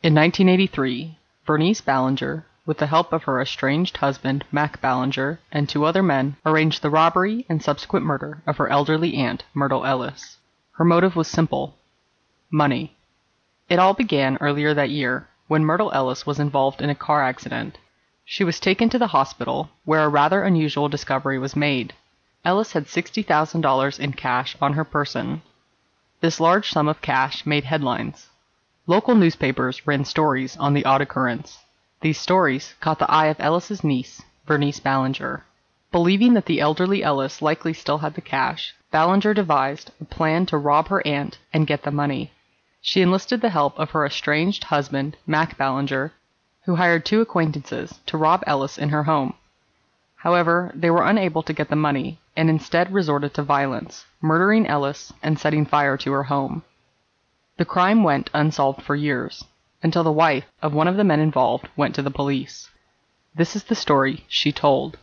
In 0.00 0.14
1983, 0.14 1.18
Vernice 1.44 1.80
Ballenger, 1.80 2.44
with 2.64 2.78
the 2.78 2.86
help 2.86 3.12
of 3.12 3.24
her 3.24 3.40
estranged 3.40 3.96
husband, 3.96 4.44
Mac 4.52 4.80
Ballenger, 4.80 5.40
and 5.50 5.68
two 5.68 5.84
other 5.84 6.04
men, 6.04 6.36
arranged 6.46 6.82
the 6.82 6.88
robbery 6.90 7.44
and 7.48 7.60
subsequent 7.60 8.06
murder 8.06 8.40
of 8.46 8.58
her 8.58 8.68
elderly 8.68 9.16
aunt, 9.16 9.42
Myrtle 9.54 9.84
Ellis. 9.84 10.36
Her 10.74 10.84
motive 10.84 11.16
was 11.16 11.26
simple 11.26 11.74
money. 12.48 12.96
It 13.68 13.80
all 13.80 13.92
began 13.92 14.38
earlier 14.40 14.72
that 14.72 14.90
year, 14.90 15.26
when 15.48 15.64
Myrtle 15.64 15.90
Ellis 15.90 16.24
was 16.24 16.38
involved 16.38 16.80
in 16.80 16.90
a 16.90 16.94
car 16.94 17.24
accident. 17.24 17.76
She 18.24 18.44
was 18.44 18.60
taken 18.60 18.88
to 18.90 19.00
the 19.00 19.08
hospital, 19.08 19.68
where 19.84 20.04
a 20.04 20.08
rather 20.08 20.44
unusual 20.44 20.88
discovery 20.88 21.40
was 21.40 21.56
made. 21.56 21.92
Ellis 22.44 22.72
had 22.72 22.86
$60,000 22.86 23.98
in 23.98 24.12
cash 24.12 24.56
on 24.62 24.74
her 24.74 24.84
person. 24.84 25.42
This 26.20 26.38
large 26.38 26.70
sum 26.70 26.86
of 26.86 27.02
cash 27.02 27.44
made 27.44 27.64
headlines. 27.64 28.28
Local 28.90 29.14
newspapers 29.14 29.86
ran 29.86 30.06
stories 30.06 30.56
on 30.56 30.72
the 30.72 30.86
odd 30.86 31.02
occurrence. 31.02 31.58
These 32.00 32.18
stories 32.18 32.74
caught 32.80 32.98
the 32.98 33.10
eye 33.10 33.26
of 33.26 33.38
Ellis's 33.38 33.84
niece, 33.84 34.22
Vernice 34.46 34.80
Ballenger. 34.82 35.44
Believing 35.92 36.32
that 36.32 36.46
the 36.46 36.58
elderly 36.58 37.04
Ellis 37.04 37.42
likely 37.42 37.74
still 37.74 37.98
had 37.98 38.14
the 38.14 38.22
cash, 38.22 38.74
Ballenger 38.90 39.34
devised 39.34 39.90
a 40.00 40.06
plan 40.06 40.46
to 40.46 40.56
rob 40.56 40.88
her 40.88 41.06
aunt 41.06 41.36
and 41.52 41.66
get 41.66 41.82
the 41.82 41.90
money. 41.90 42.32
She 42.80 43.02
enlisted 43.02 43.42
the 43.42 43.50
help 43.50 43.78
of 43.78 43.90
her 43.90 44.06
estranged 44.06 44.64
husband, 44.64 45.18
Mac 45.26 45.58
Ballenger, 45.58 46.12
who 46.64 46.76
hired 46.76 47.04
two 47.04 47.20
acquaintances 47.20 48.00
to 48.06 48.16
rob 48.16 48.42
Ellis 48.46 48.78
in 48.78 48.88
her 48.88 49.02
home. 49.02 49.34
However, 50.16 50.72
they 50.74 50.90
were 50.90 51.04
unable 51.04 51.42
to 51.42 51.52
get 51.52 51.68
the 51.68 51.76
money, 51.76 52.20
and 52.34 52.48
instead 52.48 52.90
resorted 52.90 53.34
to 53.34 53.42
violence, 53.42 54.06
murdering 54.22 54.66
Ellis 54.66 55.12
and 55.22 55.38
setting 55.38 55.66
fire 55.66 55.98
to 55.98 56.12
her 56.12 56.22
home. 56.22 56.62
The 57.58 57.64
crime 57.64 58.04
went 58.04 58.30
unsolved 58.32 58.82
for 58.82 58.94
years, 58.94 59.44
until 59.82 60.04
the 60.04 60.12
wife 60.12 60.44
of 60.62 60.72
one 60.72 60.86
of 60.86 60.96
the 60.96 61.02
men 61.02 61.18
involved 61.18 61.68
went 61.76 61.92
to 61.96 62.02
the 62.02 62.10
police. 62.10 62.70
This 63.34 63.56
is 63.56 63.64
the 63.64 63.74
story 63.74 64.24
she 64.28 64.52
told. 64.52 64.96